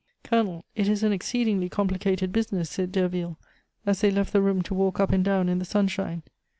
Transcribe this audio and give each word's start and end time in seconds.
"Colonel, 0.23 0.65
it 0.75 0.87
is 0.89 1.03
an 1.03 1.11
exceedingly 1.13 1.69
complicated 1.69 2.31
business," 2.31 2.71
said 2.71 2.91
Derville 2.91 3.37
as 3.85 4.01
they 4.01 4.09
left 4.09 4.33
the 4.33 4.41
room 4.41 4.63
to 4.63 4.73
walk 4.73 4.99
up 4.99 5.11
and 5.11 5.23
down 5.23 5.47
in 5.47 5.59
the 5.59 5.63
sunshine. 5.63 6.23